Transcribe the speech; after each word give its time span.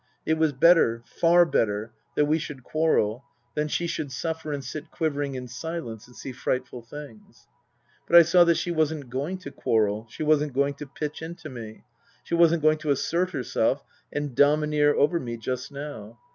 It 0.25 0.39
was 0.39 0.51
better, 0.51 1.03
far 1.05 1.45
better, 1.45 1.93
that 2.15 2.25
we 2.25 2.39
should 2.39 2.63
quarrel 2.63 3.23
than 3.53 3.67
she 3.67 3.85
should 3.85 4.11
suffer 4.11 4.51
and 4.51 4.63
sit 4.63 4.89
quivering 4.89 5.35
in 5.35 5.47
silence 5.47 6.07
and 6.07 6.15
see 6.15 6.31
frightful 6.31 6.81
things. 6.81 7.45
But 8.07 8.15
I 8.15 8.23
saw 8.23 8.43
that 8.45 8.57
she 8.57 8.71
wasn't 8.71 9.11
going 9.11 9.37
to 9.37 9.51
quarrel, 9.51 10.07
she 10.09 10.23
wasn't 10.23 10.53
going 10.53 10.73
to 10.73 10.87
pitch 10.87 11.21
into 11.21 11.49
me; 11.49 11.83
she 12.23 12.33
wasn't 12.33 12.63
going 12.63 12.79
to 12.79 12.89
assert 12.89 13.29
herself 13.29 13.83
and 14.11 14.33
domineer 14.33 14.95
over 14.95 15.19
me 15.19 15.37
just 15.37 15.71
now. 15.71 16.17